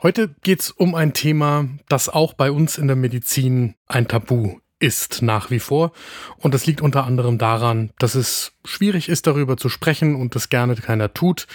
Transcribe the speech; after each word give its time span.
Heute 0.00 0.32
geht 0.42 0.60
es 0.60 0.70
um 0.70 0.94
ein 0.94 1.12
Thema, 1.12 1.68
das 1.88 2.08
auch 2.08 2.32
bei 2.32 2.52
uns 2.52 2.78
in 2.78 2.86
der 2.86 2.94
Medizin 2.94 3.74
ein 3.88 4.06
Tabu 4.06 4.60
ist 4.78 5.22
nach 5.22 5.50
wie 5.50 5.58
vor. 5.58 5.90
Und 6.36 6.54
das 6.54 6.66
liegt 6.66 6.80
unter 6.80 7.04
anderem 7.04 7.36
daran, 7.36 7.90
dass 7.98 8.14
es 8.14 8.52
schwierig 8.64 9.08
ist, 9.08 9.26
darüber 9.26 9.56
zu 9.56 9.68
sprechen 9.68 10.14
und 10.14 10.36
das 10.36 10.50
gerne 10.50 10.76
keiner 10.76 11.12
tut. 11.14 11.48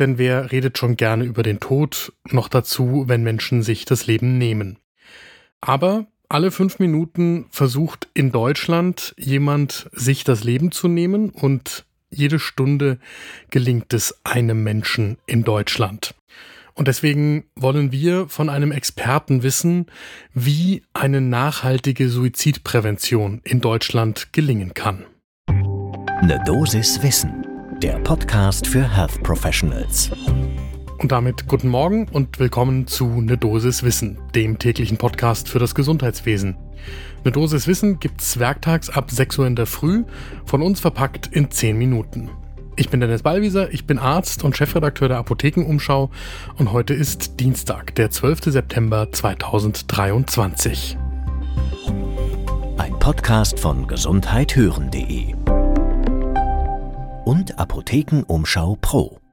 Denn 0.00 0.18
wer 0.18 0.50
redet 0.50 0.76
schon 0.76 0.96
gerne 0.96 1.22
über 1.22 1.44
den 1.44 1.60
Tod, 1.60 2.12
noch 2.24 2.48
dazu, 2.48 3.04
wenn 3.06 3.22
Menschen 3.22 3.62
sich 3.62 3.84
das 3.84 4.08
Leben 4.08 4.38
nehmen. 4.38 4.80
Aber 5.60 6.08
alle 6.28 6.50
fünf 6.50 6.80
Minuten 6.80 7.46
versucht 7.50 8.08
in 8.12 8.32
Deutschland 8.32 9.14
jemand, 9.16 9.88
sich 9.92 10.24
das 10.24 10.42
Leben 10.42 10.72
zu 10.72 10.88
nehmen 10.88 11.30
und 11.30 11.84
jede 12.10 12.40
Stunde 12.40 12.98
gelingt 13.50 13.94
es 13.94 14.18
einem 14.24 14.64
Menschen 14.64 15.16
in 15.26 15.44
Deutschland. 15.44 16.16
Und 16.74 16.88
deswegen 16.88 17.44
wollen 17.54 17.92
wir 17.92 18.28
von 18.28 18.48
einem 18.48 18.72
Experten 18.72 19.44
wissen, 19.44 19.86
wie 20.32 20.82
eine 20.92 21.20
nachhaltige 21.20 22.08
Suizidprävention 22.08 23.40
in 23.44 23.60
Deutschland 23.60 24.32
gelingen 24.32 24.74
kann. 24.74 25.04
Eine 25.46 26.42
Dosis 26.44 27.00
Wissen, 27.02 27.46
der 27.80 28.00
Podcast 28.00 28.66
für 28.66 28.82
Health 28.96 29.22
Professionals. 29.22 30.10
Und 30.98 31.12
damit 31.12 31.46
guten 31.46 31.68
Morgen 31.68 32.08
und 32.08 32.40
willkommen 32.40 32.88
zu 32.88 33.20
Ne 33.20 33.38
Dosis 33.38 33.84
Wissen, 33.84 34.18
dem 34.34 34.58
täglichen 34.58 34.96
Podcast 34.96 35.48
für 35.48 35.60
das 35.60 35.76
Gesundheitswesen. 35.76 36.56
Ne 37.24 37.30
Dosis 37.30 37.68
Wissen 37.68 38.00
gibt's 38.00 38.40
werktags 38.40 38.90
ab 38.90 39.12
6 39.12 39.38
Uhr 39.38 39.46
in 39.46 39.54
der 39.54 39.66
Früh, 39.66 40.04
von 40.44 40.60
uns 40.60 40.80
verpackt 40.80 41.28
in 41.28 41.52
10 41.52 41.78
Minuten. 41.78 42.30
Ich 42.76 42.90
bin 42.90 43.00
Dennis 43.00 43.22
Ballwieser, 43.22 43.72
ich 43.72 43.86
bin 43.86 43.98
Arzt 44.00 44.42
und 44.42 44.56
Chefredakteur 44.56 45.08
der 45.08 45.18
Apothekenumschau 45.18 46.10
und 46.56 46.72
heute 46.72 46.92
ist 46.92 47.38
Dienstag, 47.38 47.94
der 47.94 48.10
12. 48.10 48.44
September 48.46 49.12
2023. 49.12 50.98
Ein 52.76 52.98
Podcast 52.98 53.60
von 53.60 53.86
gesundheithören.de 53.86 55.34
und 57.24 57.58
Apothekenumschau 57.58 58.76
Pro. 58.80 59.23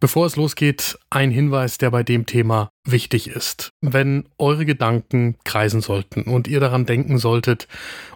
Bevor 0.00 0.26
es 0.26 0.36
losgeht, 0.36 0.96
ein 1.10 1.32
Hinweis, 1.32 1.76
der 1.76 1.90
bei 1.90 2.04
dem 2.04 2.24
Thema 2.24 2.70
wichtig 2.84 3.28
ist. 3.28 3.70
Wenn 3.80 4.28
eure 4.38 4.64
Gedanken 4.64 5.36
kreisen 5.44 5.80
sollten 5.80 6.22
und 6.22 6.46
ihr 6.46 6.60
daran 6.60 6.86
denken 6.86 7.18
solltet, 7.18 7.66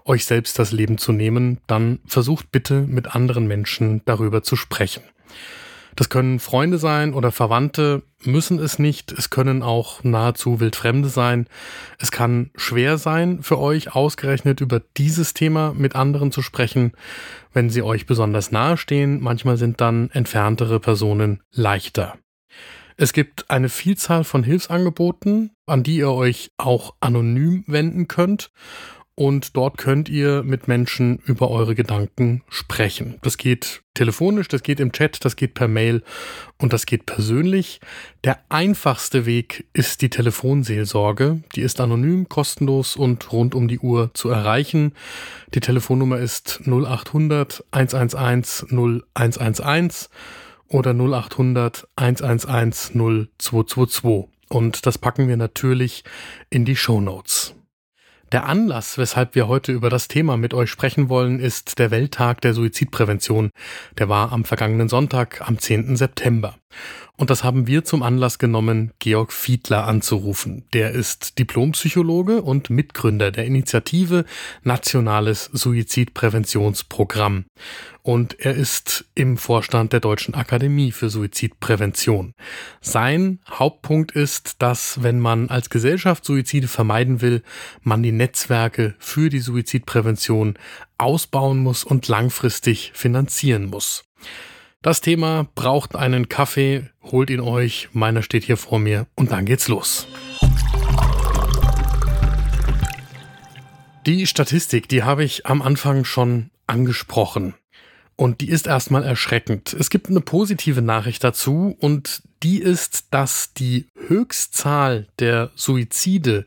euch 0.04 0.24
selbst 0.24 0.60
das 0.60 0.70
Leben 0.70 0.96
zu 0.96 1.10
nehmen, 1.10 1.58
dann 1.66 1.98
versucht 2.06 2.52
bitte 2.52 2.82
mit 2.82 3.16
anderen 3.16 3.48
Menschen 3.48 4.00
darüber 4.04 4.44
zu 4.44 4.54
sprechen. 4.54 5.02
Das 5.96 6.08
können 6.08 6.38
Freunde 6.38 6.78
sein 6.78 7.12
oder 7.12 7.32
Verwandte, 7.32 8.02
müssen 8.24 8.58
es 8.58 8.78
nicht. 8.78 9.12
Es 9.12 9.30
können 9.30 9.62
auch 9.62 10.02
nahezu 10.04 10.60
Wildfremde 10.60 11.08
sein. 11.08 11.46
Es 11.98 12.10
kann 12.10 12.50
schwer 12.54 12.98
sein 12.98 13.42
für 13.42 13.58
euch, 13.58 13.94
ausgerechnet 13.94 14.60
über 14.60 14.80
dieses 14.96 15.34
Thema 15.34 15.74
mit 15.76 15.94
anderen 15.94 16.32
zu 16.32 16.42
sprechen, 16.42 16.92
wenn 17.52 17.70
sie 17.70 17.82
euch 17.82 18.06
besonders 18.06 18.52
nahe 18.52 18.76
stehen. 18.76 19.20
Manchmal 19.20 19.56
sind 19.56 19.80
dann 19.80 20.10
entferntere 20.10 20.80
Personen 20.80 21.42
leichter. 21.50 22.16
Es 22.96 23.12
gibt 23.12 23.50
eine 23.50 23.68
Vielzahl 23.68 24.22
von 24.22 24.44
Hilfsangeboten, 24.44 25.50
an 25.66 25.82
die 25.82 25.96
ihr 25.96 26.10
euch 26.10 26.52
auch 26.58 26.94
anonym 27.00 27.64
wenden 27.66 28.06
könnt 28.06 28.50
und 29.14 29.56
dort 29.56 29.76
könnt 29.76 30.08
ihr 30.08 30.42
mit 30.42 30.68
Menschen 30.68 31.18
über 31.26 31.50
eure 31.50 31.74
Gedanken 31.74 32.42
sprechen. 32.48 33.18
Das 33.22 33.36
geht 33.36 33.82
telefonisch, 33.94 34.48
das 34.48 34.62
geht 34.62 34.80
im 34.80 34.92
Chat, 34.92 35.24
das 35.24 35.36
geht 35.36 35.52
per 35.54 35.68
Mail 35.68 36.02
und 36.58 36.72
das 36.72 36.86
geht 36.86 37.04
persönlich. 37.04 37.80
Der 38.24 38.38
einfachste 38.48 39.26
Weg 39.26 39.66
ist 39.74 40.00
die 40.00 40.08
Telefonseelsorge. 40.08 41.42
Die 41.54 41.60
ist 41.60 41.80
anonym, 41.80 42.28
kostenlos 42.28 42.96
und 42.96 43.32
rund 43.32 43.54
um 43.54 43.68
die 43.68 43.80
Uhr 43.80 44.10
zu 44.14 44.30
erreichen. 44.30 44.94
Die 45.54 45.60
Telefonnummer 45.60 46.18
ist 46.18 46.62
0800 46.66 47.64
111 47.70 48.66
0111 48.70 50.08
oder 50.68 50.94
0800 50.94 51.86
111 51.96 52.92
0222. 52.94 54.28
Und 54.48 54.86
das 54.86 54.98
packen 54.98 55.28
wir 55.28 55.36
natürlich 55.36 56.04
in 56.50 56.64
die 56.64 56.76
Show 56.76 57.00
Notes. 57.00 57.54
Der 58.32 58.46
Anlass, 58.46 58.96
weshalb 58.96 59.34
wir 59.34 59.46
heute 59.46 59.72
über 59.72 59.90
das 59.90 60.08
Thema 60.08 60.38
mit 60.38 60.54
euch 60.54 60.70
sprechen 60.70 61.10
wollen, 61.10 61.38
ist 61.38 61.78
der 61.78 61.90
Welttag 61.90 62.40
der 62.40 62.54
Suizidprävention. 62.54 63.50
Der 63.98 64.08
war 64.08 64.32
am 64.32 64.46
vergangenen 64.46 64.88
Sonntag, 64.88 65.46
am 65.46 65.58
10. 65.58 65.96
September. 65.96 66.54
Und 67.22 67.30
das 67.30 67.44
haben 67.44 67.68
wir 67.68 67.84
zum 67.84 68.02
Anlass 68.02 68.40
genommen, 68.40 68.90
Georg 68.98 69.32
Fiedler 69.32 69.86
anzurufen. 69.86 70.64
Der 70.72 70.90
ist 70.90 71.38
Diplompsychologe 71.38 72.42
und 72.42 72.68
Mitgründer 72.68 73.30
der 73.30 73.44
Initiative 73.44 74.24
Nationales 74.64 75.48
Suizidpräventionsprogramm. 75.52 77.44
Und 78.02 78.40
er 78.40 78.56
ist 78.56 79.04
im 79.14 79.36
Vorstand 79.38 79.92
der 79.92 80.00
Deutschen 80.00 80.34
Akademie 80.34 80.90
für 80.90 81.10
Suizidprävention. 81.10 82.32
Sein 82.80 83.38
Hauptpunkt 83.48 84.10
ist, 84.10 84.60
dass 84.60 85.04
wenn 85.04 85.20
man 85.20 85.48
als 85.48 85.70
Gesellschaft 85.70 86.24
Suizide 86.24 86.66
vermeiden 86.66 87.20
will, 87.20 87.44
man 87.82 88.02
die 88.02 88.10
Netzwerke 88.10 88.96
für 88.98 89.28
die 89.28 89.38
Suizidprävention 89.38 90.58
ausbauen 90.98 91.60
muss 91.60 91.84
und 91.84 92.08
langfristig 92.08 92.90
finanzieren 92.96 93.66
muss. 93.66 94.02
Das 94.82 95.00
Thema 95.00 95.46
braucht 95.54 95.94
einen 95.94 96.28
Kaffee, 96.28 96.90
holt 97.04 97.30
ihn 97.30 97.38
euch, 97.38 97.90
meiner 97.92 98.20
steht 98.20 98.42
hier 98.42 98.56
vor 98.56 98.80
mir 98.80 99.06
und 99.14 99.30
dann 99.30 99.44
geht's 99.44 99.68
los. 99.68 100.08
Die 104.06 104.26
Statistik, 104.26 104.88
die 104.88 105.04
habe 105.04 105.22
ich 105.22 105.46
am 105.46 105.62
Anfang 105.62 106.04
schon 106.04 106.50
angesprochen. 106.66 107.54
Und 108.16 108.40
die 108.40 108.48
ist 108.48 108.66
erstmal 108.66 109.04
erschreckend. 109.04 109.72
Es 109.72 109.88
gibt 109.88 110.08
eine 110.08 110.20
positive 110.20 110.82
Nachricht 110.82 111.22
dazu 111.22 111.76
und 111.78 112.22
die 112.42 112.58
ist, 112.58 113.06
dass 113.12 113.52
die 113.54 113.86
Höchstzahl 114.08 115.06
der 115.20 115.52
Suizide 115.54 116.44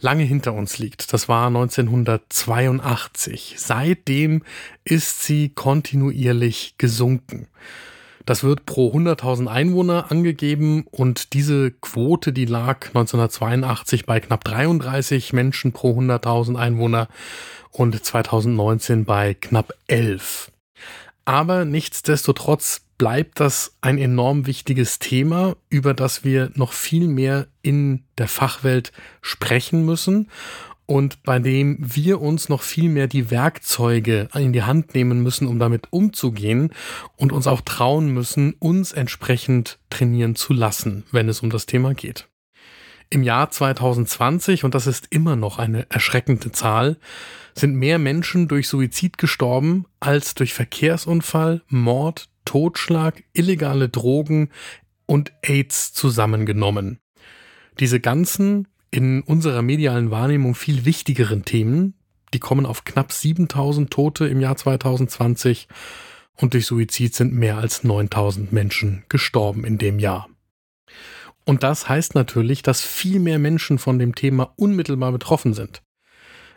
lange 0.00 0.24
hinter 0.24 0.54
uns 0.54 0.78
liegt. 0.78 1.12
Das 1.12 1.28
war 1.28 1.48
1982. 1.48 3.56
Seitdem 3.58 4.42
ist 4.84 5.22
sie 5.22 5.50
kontinuierlich 5.50 6.76
gesunken. 6.78 7.48
Das 8.26 8.42
wird 8.42 8.66
pro 8.66 8.92
100.000 8.92 9.46
Einwohner 9.46 10.10
angegeben 10.10 10.84
und 10.90 11.32
diese 11.32 11.70
Quote, 11.70 12.32
die 12.32 12.44
lag 12.44 12.88
1982 12.88 14.04
bei 14.04 14.18
knapp 14.18 14.42
33 14.42 15.32
Menschen 15.32 15.72
pro 15.72 15.96
100.000 15.96 16.56
Einwohner 16.56 17.06
und 17.70 18.04
2019 18.04 19.04
bei 19.04 19.34
knapp 19.34 19.72
11. 19.86 20.50
Aber 21.24 21.64
nichtsdestotrotz 21.64 22.85
bleibt 22.98 23.40
das 23.40 23.76
ein 23.80 23.98
enorm 23.98 24.46
wichtiges 24.46 24.98
Thema, 24.98 25.56
über 25.68 25.94
das 25.94 26.24
wir 26.24 26.50
noch 26.54 26.72
viel 26.72 27.08
mehr 27.08 27.46
in 27.62 28.04
der 28.18 28.28
Fachwelt 28.28 28.92
sprechen 29.20 29.84
müssen 29.84 30.28
und 30.86 31.22
bei 31.24 31.38
dem 31.38 31.78
wir 31.80 32.20
uns 32.20 32.48
noch 32.48 32.62
viel 32.62 32.88
mehr 32.88 33.08
die 33.08 33.30
Werkzeuge 33.30 34.28
in 34.34 34.52
die 34.52 34.62
Hand 34.62 34.94
nehmen 34.94 35.22
müssen, 35.22 35.46
um 35.46 35.58
damit 35.58 35.88
umzugehen 35.90 36.70
und 37.16 37.32
uns 37.32 37.46
auch 37.46 37.60
trauen 37.60 38.08
müssen, 38.08 38.54
uns 38.54 38.92
entsprechend 38.92 39.78
trainieren 39.90 40.36
zu 40.36 40.52
lassen, 40.52 41.04
wenn 41.10 41.28
es 41.28 41.40
um 41.40 41.50
das 41.50 41.66
Thema 41.66 41.94
geht. 41.94 42.28
Im 43.08 43.22
Jahr 43.22 43.50
2020, 43.50 44.64
und 44.64 44.74
das 44.74 44.86
ist 44.86 45.06
immer 45.10 45.36
noch 45.36 45.58
eine 45.58 45.88
erschreckende 45.90 46.50
Zahl, 46.50 46.96
sind 47.54 47.74
mehr 47.74 47.98
Menschen 47.98 48.48
durch 48.48 48.68
Suizid 48.68 49.16
gestorben 49.16 49.86
als 50.00 50.34
durch 50.34 50.54
Verkehrsunfall, 50.54 51.62
Mord, 51.68 52.28
Totschlag, 52.46 53.22
illegale 53.34 53.90
Drogen 53.90 54.48
und 55.04 55.32
AIDS 55.42 55.92
zusammengenommen. 55.92 56.98
Diese 57.78 58.00
ganzen 58.00 58.68
in 58.90 59.20
unserer 59.20 59.60
medialen 59.60 60.10
Wahrnehmung 60.10 60.54
viel 60.54 60.86
wichtigeren 60.86 61.44
Themen, 61.44 61.92
die 62.32 62.38
kommen 62.38 62.64
auf 62.64 62.84
knapp 62.84 63.12
7000 63.12 63.90
Tote 63.90 64.26
im 64.26 64.40
Jahr 64.40 64.56
2020 64.56 65.68
und 66.36 66.54
durch 66.54 66.66
Suizid 66.66 67.14
sind 67.14 67.34
mehr 67.34 67.58
als 67.58 67.84
9000 67.84 68.52
Menschen 68.52 69.04
gestorben 69.08 69.64
in 69.64 69.78
dem 69.78 69.98
Jahr. 69.98 70.28
Und 71.44 71.62
das 71.62 71.88
heißt 71.88 72.14
natürlich, 72.14 72.62
dass 72.62 72.82
viel 72.82 73.20
mehr 73.20 73.38
Menschen 73.38 73.78
von 73.78 73.98
dem 73.98 74.14
Thema 74.14 74.52
unmittelbar 74.56 75.12
betroffen 75.12 75.54
sind. 75.54 75.82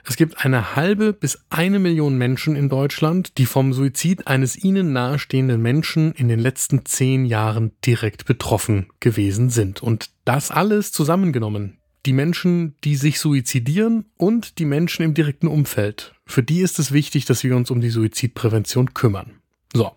Es 0.05 0.15
gibt 0.15 0.43
eine 0.43 0.75
halbe 0.75 1.13
bis 1.13 1.39
eine 1.49 1.79
Million 1.79 2.17
Menschen 2.17 2.55
in 2.55 2.69
Deutschland, 2.69 3.37
die 3.37 3.45
vom 3.45 3.73
Suizid 3.73 4.27
eines 4.27 4.61
ihnen 4.63 4.93
nahestehenden 4.93 5.61
Menschen 5.61 6.13
in 6.13 6.27
den 6.27 6.39
letzten 6.39 6.85
zehn 6.85 7.25
Jahren 7.25 7.71
direkt 7.85 8.25
betroffen 8.25 8.87
gewesen 8.99 9.49
sind. 9.49 9.83
Und 9.83 10.11
das 10.25 10.51
alles 10.51 10.91
zusammengenommen. 10.91 11.77
Die 12.05 12.13
Menschen, 12.13 12.75
die 12.83 12.95
sich 12.95 13.19
suizidieren 13.19 14.05
und 14.17 14.57
die 14.57 14.65
Menschen 14.65 15.03
im 15.03 15.13
direkten 15.13 15.47
Umfeld. 15.47 16.15
Für 16.25 16.43
die 16.43 16.61
ist 16.61 16.79
es 16.79 16.91
wichtig, 16.91 17.25
dass 17.25 17.43
wir 17.43 17.55
uns 17.55 17.71
um 17.71 17.81
die 17.81 17.89
Suizidprävention 17.89 18.93
kümmern. 18.93 19.41
So. 19.73 19.91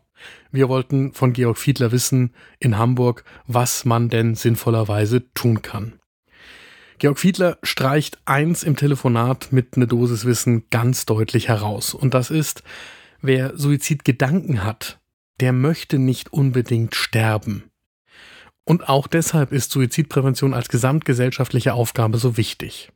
Wir 0.52 0.68
wollten 0.68 1.12
von 1.14 1.32
Georg 1.32 1.58
Fiedler 1.58 1.90
wissen 1.90 2.32
in 2.60 2.78
Hamburg, 2.78 3.24
was 3.46 3.84
man 3.84 4.08
denn 4.08 4.34
sinnvollerweise 4.34 5.32
tun 5.32 5.62
kann. 5.62 5.94
Georg 7.02 7.18
Fiedler 7.18 7.58
streicht 7.64 8.20
eins 8.26 8.62
im 8.62 8.76
Telefonat 8.76 9.48
mit 9.50 9.76
einer 9.76 9.86
Dosis 9.88 10.24
Wissen 10.24 10.70
ganz 10.70 11.04
deutlich 11.04 11.48
heraus. 11.48 11.94
Und 11.94 12.14
das 12.14 12.30
ist, 12.30 12.62
wer 13.20 13.58
Suizidgedanken 13.58 14.62
hat, 14.62 15.00
der 15.40 15.52
möchte 15.52 15.98
nicht 15.98 16.32
unbedingt 16.32 16.94
sterben. 16.94 17.64
Und 18.64 18.88
auch 18.88 19.08
deshalb 19.08 19.50
ist 19.50 19.72
Suizidprävention 19.72 20.54
als 20.54 20.68
gesamtgesellschaftliche 20.68 21.74
Aufgabe 21.74 22.18
so 22.18 22.36
wichtig. 22.36 22.92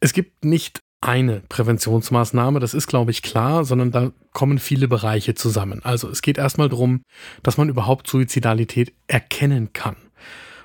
Es 0.00 0.12
gibt 0.12 0.44
nicht 0.44 0.80
eine 1.00 1.40
Präventionsmaßnahme, 1.48 2.58
das 2.58 2.74
ist, 2.74 2.88
glaube 2.88 3.12
ich, 3.12 3.22
klar, 3.22 3.64
sondern 3.64 3.92
da 3.92 4.10
kommen 4.32 4.58
viele 4.58 4.88
Bereiche 4.88 5.36
zusammen. 5.36 5.84
Also 5.84 6.08
es 6.08 6.20
geht 6.20 6.36
erstmal 6.36 6.68
darum, 6.68 7.02
dass 7.44 7.58
man 7.58 7.68
überhaupt 7.68 8.08
Suizidalität 8.08 8.92
erkennen 9.06 9.72
kann. 9.72 9.94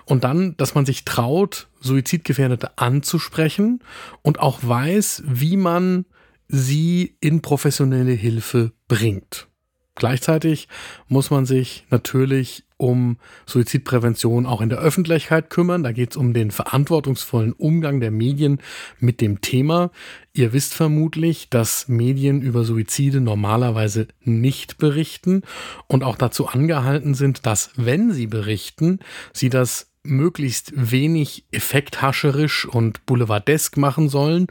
Und 0.09 0.23
dann, 0.23 0.57
dass 0.57 0.73
man 0.73 0.87
sich 0.87 1.05
traut, 1.05 1.67
Suizidgefährdete 1.81 2.79
anzusprechen 2.79 3.83
und 4.23 4.39
auch 4.39 4.57
weiß, 4.63 5.21
wie 5.27 5.55
man 5.55 6.05
sie 6.47 7.15
in 7.21 7.43
professionelle 7.43 8.13
Hilfe 8.13 8.71
bringt. 8.87 9.47
Gleichzeitig 9.93 10.67
muss 11.09 11.29
man 11.29 11.45
sich 11.45 11.85
natürlich 11.91 12.63
um 12.77 13.17
Suizidprävention 13.45 14.47
auch 14.47 14.61
in 14.61 14.69
der 14.69 14.79
Öffentlichkeit 14.79 15.51
kümmern. 15.51 15.83
Da 15.83 15.91
geht 15.91 16.11
es 16.11 16.17
um 16.17 16.33
den 16.33 16.49
verantwortungsvollen 16.49 17.53
Umgang 17.53 17.99
der 17.99 18.09
Medien 18.09 18.61
mit 18.99 19.21
dem 19.21 19.41
Thema. 19.41 19.91
Ihr 20.33 20.53
wisst 20.53 20.73
vermutlich, 20.73 21.49
dass 21.51 21.87
Medien 21.87 22.41
über 22.41 22.63
Suizide 22.63 23.21
normalerweise 23.21 24.07
nicht 24.21 24.79
berichten 24.79 25.43
und 25.87 26.03
auch 26.03 26.15
dazu 26.15 26.47
angehalten 26.47 27.13
sind, 27.13 27.45
dass, 27.45 27.71
wenn 27.75 28.11
sie 28.11 28.27
berichten, 28.27 28.99
sie 29.33 29.49
das 29.49 29.88
möglichst 30.09 30.71
wenig 30.75 31.45
effekthascherisch 31.51 32.65
und 32.65 33.05
boulevardesk 33.05 33.77
machen 33.77 34.09
sollen 34.09 34.47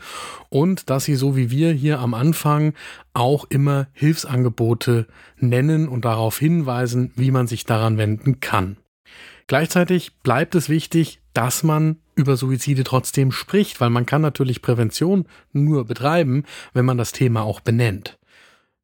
und 0.48 0.90
dass 0.90 1.04
sie 1.04 1.16
so 1.16 1.36
wie 1.36 1.50
wir 1.50 1.72
hier 1.72 1.98
am 1.98 2.14
Anfang 2.14 2.74
auch 3.12 3.44
immer 3.48 3.88
Hilfsangebote 3.92 5.06
nennen 5.36 5.88
und 5.88 6.04
darauf 6.04 6.38
hinweisen, 6.38 7.12
wie 7.16 7.30
man 7.30 7.46
sich 7.46 7.64
daran 7.64 7.98
wenden 7.98 8.40
kann. 8.40 8.76
Gleichzeitig 9.46 10.12
bleibt 10.22 10.54
es 10.54 10.68
wichtig, 10.68 11.20
dass 11.32 11.62
man 11.62 11.96
über 12.14 12.36
Suizide 12.36 12.84
trotzdem 12.84 13.32
spricht, 13.32 13.80
weil 13.80 13.90
man 13.90 14.06
kann 14.06 14.20
natürlich 14.20 14.60
Prävention 14.60 15.26
nur 15.52 15.84
betreiben, 15.86 16.44
wenn 16.74 16.84
man 16.84 16.98
das 16.98 17.12
Thema 17.12 17.42
auch 17.42 17.60
benennt. 17.60 18.18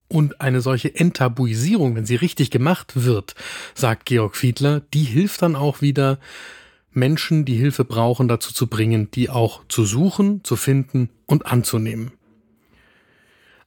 Und 0.09 0.41
eine 0.41 0.61
solche 0.61 0.95
Enttabuisierung, 0.95 1.97
wenn 1.97 2.07
sie 2.07 2.17
richtig 2.17 2.51
gemacht 2.51 2.93
wird, 2.95 3.35
sagt 3.75 4.07
Georg 4.07 4.37
Fiedler, 4.37 4.81
die 4.93 5.03
hilft 5.03 5.43
dann 5.43 5.57
auch 5.57 5.81
wieder, 5.81 6.19
Menschen, 6.95 7.45
die 7.45 7.57
Hilfe 7.57 7.85
brauchen, 7.85 8.29
dazu 8.29 8.53
zu 8.53 8.67
bringen, 8.67 9.11
die 9.11 9.31
auch 9.31 9.63
zu 9.69 9.85
suchen, 9.85 10.43
zu 10.45 10.57
finden 10.57 11.11
und 11.27 11.47
anzunehmen. 11.47 12.13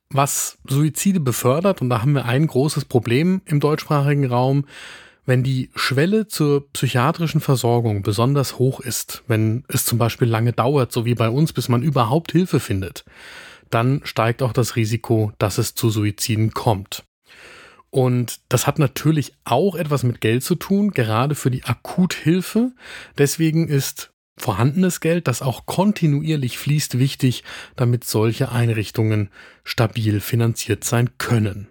Was 0.10 0.58
Suizide 0.68 1.20
befördert, 1.20 1.82
und 1.82 1.90
da 1.90 2.02
haben 2.02 2.14
wir 2.14 2.26
ein 2.26 2.48
großes 2.48 2.86
Problem 2.86 3.42
im 3.46 3.60
deutschsprachigen 3.60 4.26
Raum, 4.26 4.66
wenn 5.26 5.44
die 5.44 5.70
Schwelle 5.76 6.28
zur 6.28 6.72
psychiatrischen 6.72 7.42
Versorgung 7.42 8.02
besonders 8.02 8.58
hoch 8.58 8.80
ist, 8.80 9.24
wenn 9.28 9.66
es 9.68 9.84
zum 9.84 9.98
Beispiel 9.98 10.30
lange 10.30 10.54
dauert, 10.54 10.94
so 10.94 11.04
wie 11.04 11.16
bei 11.16 11.30
uns, 11.30 11.52
bis 11.52 11.68
man 11.68 11.84
überhaupt 11.84 12.32
Hilfe 12.32 12.62
findet, 12.62 13.04
dann 13.70 14.00
steigt 14.06 14.42
auch 14.42 14.54
das 14.54 14.78
Risiko, 14.78 15.34
dass 15.38 15.58
es 15.58 15.76
zu 15.76 15.90
Suiziden 15.90 16.52
kommt. 16.52 17.04
Und 17.90 18.40
das 18.50 18.68
hat 18.68 18.80
natürlich 18.80 19.34
auch 19.44 19.76
etwas 19.76 20.04
mit 20.04 20.22
Geld 20.22 20.44
zu 20.44 20.56
tun, 20.56 20.92
gerade 20.92 21.36
für 21.36 21.52
die 21.52 21.64
Akuthilfe. 21.64 22.74
Deswegen 23.18 23.68
ist 23.68 24.12
vorhandenes 24.38 25.00
Geld, 25.00 25.28
das 25.28 25.42
auch 25.42 25.66
kontinuierlich 25.66 26.58
fließt, 26.58 27.00
wichtig, 27.00 27.44
damit 27.76 28.04
solche 28.04 28.52
Einrichtungen 28.52 29.30
stabil 29.64 30.20
finanziert 30.20 30.84
sein 30.84 31.18
können. 31.18 31.68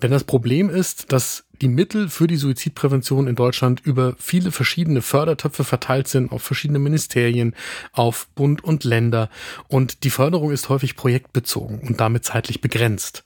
Denn 0.00 0.12
das 0.12 0.24
Problem 0.24 0.70
ist, 0.70 1.12
dass 1.12 1.44
die 1.60 1.68
Mittel 1.68 2.08
für 2.08 2.28
die 2.28 2.36
Suizidprävention 2.36 3.26
in 3.26 3.34
Deutschland 3.34 3.80
über 3.84 4.14
viele 4.18 4.52
verschiedene 4.52 5.02
Fördertöpfe 5.02 5.64
verteilt 5.64 6.06
sind, 6.06 6.30
auf 6.30 6.42
verschiedene 6.42 6.78
Ministerien, 6.78 7.54
auf 7.92 8.28
Bund 8.36 8.62
und 8.62 8.84
Länder. 8.84 9.28
Und 9.66 10.04
die 10.04 10.10
Förderung 10.10 10.52
ist 10.52 10.68
häufig 10.68 10.94
projektbezogen 10.94 11.80
und 11.80 12.00
damit 12.00 12.24
zeitlich 12.24 12.60
begrenzt. 12.60 13.24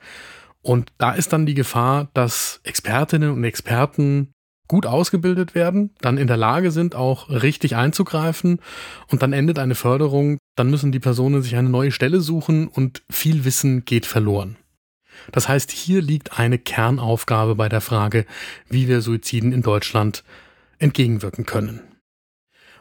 Und 0.63 0.93
da 0.99 1.13
ist 1.13 1.33
dann 1.33 1.47
die 1.47 1.55
Gefahr, 1.55 2.09
dass 2.15 2.61
Expertinnen 2.63 3.31
und 3.31 3.45
Experten 3.45 4.33
gut 4.69 4.87
ausgebildet 4.87 5.55
werden, 5.55 5.91
dann 6.01 6.17
in 6.17 6.29
der 6.29 6.37
Lage 6.37 6.71
sind, 6.71 6.95
auch 6.95 7.29
richtig 7.29 7.77
einzugreifen 7.77 8.61
und 9.09 9.23
dann 9.23 9.33
endet 9.33 9.59
eine 9.59 9.75
Förderung, 9.75 10.39
dann 10.57 10.71
müssen 10.71 10.93
die 10.93 11.01
Personen 11.01 11.43
sich 11.43 11.57
eine 11.57 11.69
neue 11.69 11.91
Stelle 11.91 12.21
suchen 12.21 12.69
und 12.69 13.03
viel 13.11 13.45
Wissen 13.45 13.85
geht 13.85 14.07
verloren. 14.07 14.57
Das 15.31 15.49
heißt, 15.49 15.71
hier 15.71 16.01
liegt 16.01 16.39
eine 16.39 16.59
Kernaufgabe 16.59 17.55
bei 17.55 17.69
der 17.69 17.81
Frage, 17.81 18.25
wie 18.69 18.89
wir 18.89 19.03
Suiziden 19.03 19.53
in 19.53 19.63
Deutschland 19.63 20.25
entgegenwirken 20.79 21.45
können. 21.45 21.81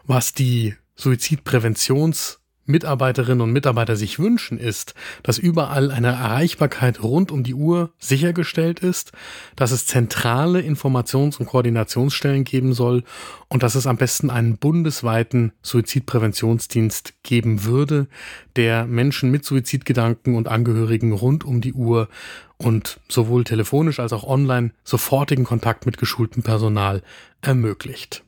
Was 0.03 0.33
die 0.33 0.75
Suizidpräventions- 0.97 2.40
Mitarbeiterinnen 2.71 3.41
und 3.41 3.51
Mitarbeiter 3.51 3.95
sich 3.95 4.17
wünschen, 4.17 4.57
ist, 4.57 4.95
dass 5.23 5.37
überall 5.37 5.91
eine 5.91 6.07
Erreichbarkeit 6.07 7.03
rund 7.03 7.31
um 7.31 7.43
die 7.43 7.53
Uhr 7.53 7.91
sichergestellt 7.99 8.79
ist, 8.79 9.11
dass 9.55 9.71
es 9.71 9.85
zentrale 9.85 10.59
Informations- 10.61 11.37
und 11.39 11.45
Koordinationsstellen 11.45 12.43
geben 12.43 12.73
soll 12.73 13.03
und 13.49 13.63
dass 13.63 13.75
es 13.75 13.85
am 13.85 13.97
besten 13.97 14.29
einen 14.29 14.57
bundesweiten 14.57 15.51
Suizidpräventionsdienst 15.61 17.21
geben 17.23 17.65
würde, 17.65 18.07
der 18.55 18.85
Menschen 18.85 19.29
mit 19.29 19.45
Suizidgedanken 19.45 20.35
und 20.35 20.47
Angehörigen 20.47 21.11
rund 21.11 21.43
um 21.43 21.61
die 21.61 21.73
Uhr 21.73 22.07
und 22.57 22.99
sowohl 23.07 23.43
telefonisch 23.43 23.99
als 23.99 24.13
auch 24.13 24.23
online 24.23 24.71
sofortigen 24.83 25.43
Kontakt 25.43 25.85
mit 25.85 25.97
geschultem 25.97 26.43
Personal 26.43 27.01
ermöglicht. 27.41 28.23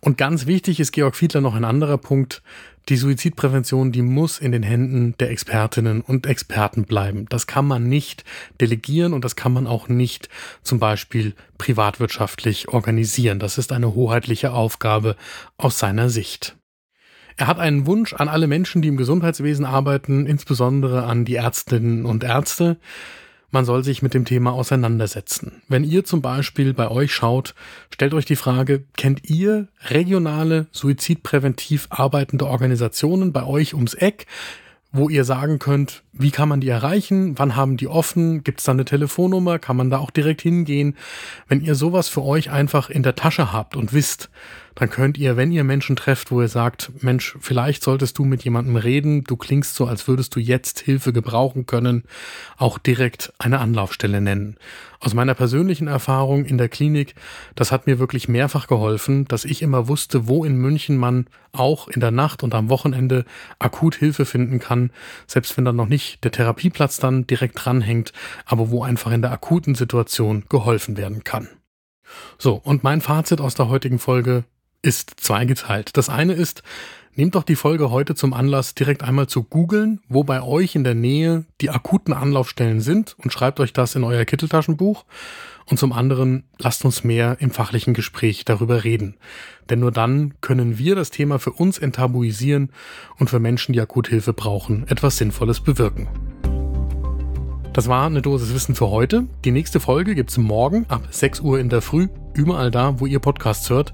Und 0.00 0.18
ganz 0.18 0.46
wichtig 0.46 0.80
ist 0.80 0.92
Georg 0.92 1.16
Fiedler 1.16 1.40
noch 1.40 1.54
ein 1.54 1.64
anderer 1.64 1.98
Punkt. 1.98 2.42
Die 2.88 2.96
Suizidprävention, 2.96 3.92
die 3.92 4.00
muss 4.00 4.38
in 4.38 4.52
den 4.52 4.62
Händen 4.62 5.14
der 5.18 5.30
Expertinnen 5.30 6.00
und 6.00 6.26
Experten 6.26 6.84
bleiben. 6.84 7.26
Das 7.28 7.46
kann 7.46 7.66
man 7.66 7.88
nicht 7.88 8.24
delegieren 8.60 9.12
und 9.12 9.24
das 9.24 9.36
kann 9.36 9.52
man 9.52 9.66
auch 9.66 9.88
nicht 9.88 10.30
zum 10.62 10.78
Beispiel 10.78 11.34
privatwirtschaftlich 11.58 12.68
organisieren. 12.68 13.40
Das 13.40 13.58
ist 13.58 13.72
eine 13.72 13.94
hoheitliche 13.94 14.52
Aufgabe 14.52 15.16
aus 15.58 15.78
seiner 15.78 16.08
Sicht. 16.08 16.56
Er 17.36 17.46
hat 17.46 17.58
einen 17.58 17.86
Wunsch 17.86 18.14
an 18.14 18.28
alle 18.28 18.46
Menschen, 18.46 18.82
die 18.82 18.88
im 18.88 18.96
Gesundheitswesen 18.96 19.64
arbeiten, 19.64 20.26
insbesondere 20.26 21.04
an 21.04 21.24
die 21.24 21.36
Ärztinnen 21.36 22.04
und 22.06 22.24
Ärzte 22.24 22.78
man 23.50 23.64
soll 23.64 23.82
sich 23.84 24.02
mit 24.02 24.14
dem 24.14 24.24
Thema 24.24 24.52
auseinandersetzen. 24.52 25.62
Wenn 25.68 25.84
ihr 25.84 26.04
zum 26.04 26.20
Beispiel 26.22 26.74
bei 26.74 26.90
euch 26.90 27.12
schaut, 27.12 27.54
stellt 27.92 28.14
euch 28.14 28.26
die 28.26 28.36
Frage, 28.36 28.84
kennt 28.96 29.28
ihr 29.28 29.68
regionale 29.86 30.66
suizidpräventiv 30.72 31.86
arbeitende 31.90 32.46
Organisationen 32.46 33.32
bei 33.32 33.44
euch 33.44 33.74
ums 33.74 33.94
Eck, 33.94 34.26
wo 34.90 35.08
ihr 35.08 35.24
sagen 35.24 35.58
könnt, 35.58 36.02
wie 36.12 36.30
kann 36.30 36.48
man 36.48 36.60
die 36.60 36.68
erreichen, 36.68 37.38
wann 37.38 37.56
haben 37.56 37.76
die 37.76 37.88
offen, 37.88 38.42
gibt 38.42 38.60
es 38.60 38.64
da 38.64 38.72
eine 38.72 38.86
Telefonnummer, 38.86 39.58
kann 39.58 39.76
man 39.76 39.90
da 39.90 39.98
auch 39.98 40.10
direkt 40.10 40.40
hingehen. 40.40 40.96
Wenn 41.46 41.60
ihr 41.60 41.74
sowas 41.74 42.08
für 42.08 42.22
euch 42.22 42.50
einfach 42.50 42.88
in 42.88 43.02
der 43.02 43.14
Tasche 43.14 43.52
habt 43.52 43.76
und 43.76 43.92
wisst, 43.92 44.30
dann 44.78 44.90
könnt 44.90 45.18
ihr, 45.18 45.36
wenn 45.36 45.50
ihr 45.50 45.64
Menschen 45.64 45.96
trefft, 45.96 46.30
wo 46.30 46.40
ihr 46.40 46.46
sagt, 46.46 46.92
Mensch, 47.02 47.36
vielleicht 47.40 47.82
solltest 47.82 48.16
du 48.16 48.24
mit 48.24 48.44
jemandem 48.44 48.76
reden, 48.76 49.24
du 49.24 49.36
klingst 49.36 49.74
so, 49.74 49.86
als 49.86 50.06
würdest 50.06 50.36
du 50.36 50.40
jetzt 50.40 50.78
Hilfe 50.78 51.12
gebrauchen 51.12 51.66
können, 51.66 52.04
auch 52.56 52.78
direkt 52.78 53.32
eine 53.40 53.58
Anlaufstelle 53.58 54.20
nennen. 54.20 54.56
Aus 55.00 55.14
meiner 55.14 55.34
persönlichen 55.34 55.88
Erfahrung 55.88 56.44
in 56.44 56.58
der 56.58 56.68
Klinik, 56.68 57.16
das 57.56 57.72
hat 57.72 57.88
mir 57.88 57.98
wirklich 57.98 58.28
mehrfach 58.28 58.68
geholfen, 58.68 59.24
dass 59.24 59.44
ich 59.44 59.62
immer 59.62 59.88
wusste, 59.88 60.28
wo 60.28 60.44
in 60.44 60.56
München 60.56 60.96
man 60.96 61.26
auch 61.50 61.88
in 61.88 62.00
der 62.00 62.12
Nacht 62.12 62.44
und 62.44 62.54
am 62.54 62.68
Wochenende 62.68 63.24
akut 63.58 63.96
Hilfe 63.96 64.26
finden 64.26 64.60
kann, 64.60 64.92
selbst 65.26 65.56
wenn 65.56 65.64
dann 65.64 65.74
noch 65.74 65.88
nicht 65.88 66.22
der 66.22 66.30
Therapieplatz 66.30 66.98
dann 66.98 67.26
direkt 67.26 67.64
dranhängt, 67.64 68.12
aber 68.46 68.70
wo 68.70 68.84
einfach 68.84 69.10
in 69.10 69.22
der 69.22 69.32
akuten 69.32 69.74
Situation 69.74 70.44
geholfen 70.48 70.96
werden 70.96 71.24
kann. 71.24 71.48
So, 72.38 72.54
und 72.54 72.84
mein 72.84 73.00
Fazit 73.00 73.40
aus 73.40 73.56
der 73.56 73.68
heutigen 73.68 73.98
Folge, 73.98 74.44
ist 74.82 75.20
zweigeteilt. 75.20 75.96
Das 75.96 76.08
eine 76.08 76.34
ist, 76.34 76.62
nehmt 77.14 77.34
doch 77.34 77.42
die 77.42 77.56
Folge 77.56 77.90
heute 77.90 78.14
zum 78.14 78.32
Anlass, 78.32 78.74
direkt 78.74 79.02
einmal 79.02 79.26
zu 79.26 79.42
googeln, 79.42 80.00
wo 80.08 80.24
bei 80.24 80.42
euch 80.42 80.74
in 80.74 80.84
der 80.84 80.94
Nähe 80.94 81.44
die 81.60 81.70
akuten 81.70 82.14
Anlaufstellen 82.14 82.80
sind 82.80 83.16
und 83.18 83.32
schreibt 83.32 83.60
euch 83.60 83.72
das 83.72 83.94
in 83.94 84.04
euer 84.04 84.24
Kitteltaschenbuch. 84.24 85.04
Und 85.66 85.78
zum 85.78 85.92
anderen, 85.92 86.44
lasst 86.58 86.84
uns 86.86 87.04
mehr 87.04 87.36
im 87.40 87.50
fachlichen 87.50 87.92
Gespräch 87.92 88.46
darüber 88.46 88.84
reden. 88.84 89.16
Denn 89.68 89.80
nur 89.80 89.92
dann 89.92 90.32
können 90.40 90.78
wir 90.78 90.94
das 90.94 91.10
Thema 91.10 91.38
für 91.38 91.52
uns 91.52 91.76
enttabuisieren 91.76 92.70
und 93.18 93.28
für 93.28 93.38
Menschen, 93.38 93.74
die 93.74 93.80
Akuthilfe 93.80 94.32
brauchen, 94.32 94.86
etwas 94.88 95.18
Sinnvolles 95.18 95.60
bewirken. 95.60 96.08
Das 97.74 97.86
war 97.86 98.06
eine 98.06 98.22
Dosis 98.22 98.54
Wissen 98.54 98.74
für 98.74 98.88
heute. 98.90 99.26
Die 99.44 99.50
nächste 99.50 99.78
Folge 99.78 100.14
gibt 100.14 100.30
es 100.30 100.38
morgen 100.38 100.86
ab 100.88 101.06
6 101.10 101.40
Uhr 101.40 101.60
in 101.60 101.68
der 101.68 101.82
Früh, 101.82 102.08
überall 102.34 102.70
da, 102.70 102.98
wo 102.98 103.06
ihr 103.06 103.20
Podcasts 103.20 103.68
hört. 103.68 103.92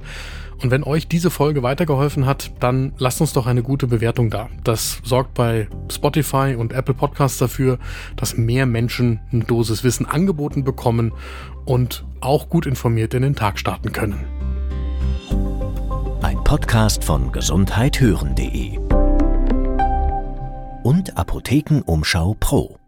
Und 0.65 0.71
wenn 0.71 0.83
euch 0.83 1.07
diese 1.09 1.29
Folge 1.29 1.63
weitergeholfen 1.63 2.25
hat, 2.25 2.51
dann 2.59 2.95
lasst 2.97 3.21
uns 3.21 3.35
doch 3.35 3.47
eine 3.47 3.63
gute 3.63 3.87
Bewertung 3.87 4.31
da. 4.31 4.49
Das 4.65 5.03
sorgt 5.05 5.35
bei 5.35 5.69
Spotify 5.93 6.57
und 6.59 6.73
Apple 6.73 6.95
Podcasts 6.95 7.37
dafür, 7.37 7.79
dass 8.17 8.39
mehr 8.39 8.65
Menschen 8.65 9.21
eine 9.31 9.45
Dosis 9.45 9.85
Wissen 9.85 10.07
angeboten 10.07 10.65
bekommen 10.65 11.13
und 11.67 12.07
auch 12.23 12.49
gut 12.49 12.65
informiert 12.65 13.13
in 13.13 13.21
den 13.21 13.37
Tag 13.37 13.59
starten 13.59 13.93
können. 13.93 14.25
Ein 16.23 16.43
Podcast 16.45 17.05
von 17.05 17.31
gesundheithören.de 17.31 18.79
und 20.83 21.19
Apothekenumschau 21.19 22.37
Pro. 22.41 22.79